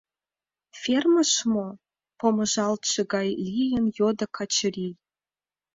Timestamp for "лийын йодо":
3.45-4.25